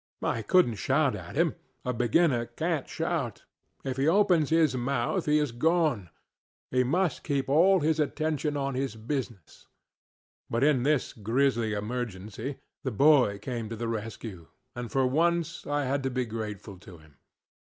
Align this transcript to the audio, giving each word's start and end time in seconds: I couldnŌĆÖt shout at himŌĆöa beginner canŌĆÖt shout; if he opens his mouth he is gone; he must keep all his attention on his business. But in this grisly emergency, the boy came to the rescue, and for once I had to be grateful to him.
I 0.23 0.41
couldnŌĆÖt 0.41 0.77
shout 0.79 1.15
at 1.15 1.35
himŌĆöa 1.35 1.95
beginner 1.95 2.47
canŌĆÖt 2.47 2.87
shout; 2.87 3.43
if 3.83 3.97
he 3.97 4.07
opens 4.07 4.49
his 4.49 4.75
mouth 4.75 5.27
he 5.27 5.37
is 5.37 5.51
gone; 5.51 6.09
he 6.71 6.83
must 6.83 7.23
keep 7.23 7.47
all 7.47 7.81
his 7.81 7.99
attention 7.99 8.57
on 8.57 8.73
his 8.73 8.95
business. 8.95 9.67
But 10.49 10.63
in 10.63 10.81
this 10.81 11.13
grisly 11.13 11.73
emergency, 11.73 12.57
the 12.83 12.89
boy 12.89 13.37
came 13.37 13.69
to 13.69 13.75
the 13.75 13.87
rescue, 13.87 14.47
and 14.75 14.91
for 14.91 15.05
once 15.05 15.67
I 15.67 15.85
had 15.85 16.01
to 16.01 16.09
be 16.09 16.25
grateful 16.25 16.79
to 16.79 16.97
him. 16.97 17.17